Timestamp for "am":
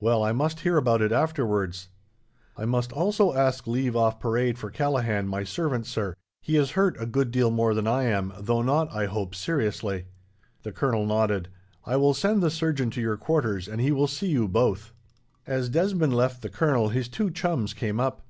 8.06-8.32